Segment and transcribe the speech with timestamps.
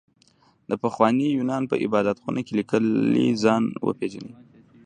[0.69, 4.31] د پخواني يونان په عبادت خونه کې ليکلي ځان وپېژنئ.